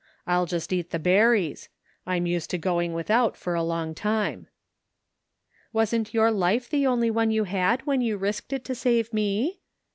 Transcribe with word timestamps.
I'll 0.25 0.47
just 0.47 0.73
eat 0.73 0.89
the 0.89 0.97
berries. 0.97 1.69
I'm 2.07 2.25
used 2.25 2.49
to 2.49 2.57
going 2.57 2.93
without 2.93 3.37
for 3.37 3.53
a 3.53 3.61
long 3.61 3.93
time."" 3.93 4.47
Wasn't 5.73 6.11
your 6.11 6.31
life 6.31 6.67
the 6.67 6.87
only 6.87 7.11
one 7.11 7.29
you 7.29 7.43
had 7.43 7.85
when 7.85 8.01
you 8.01 8.17
risked 8.17 8.51
it 8.51 8.65
to 8.65 8.73
save 8.73 9.13
me?" 9.13 9.61